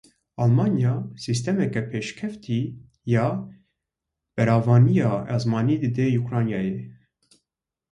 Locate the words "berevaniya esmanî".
4.35-5.75